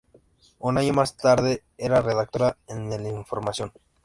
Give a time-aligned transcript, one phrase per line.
[0.57, 3.71] Un año más tarde era redactora en el "Información".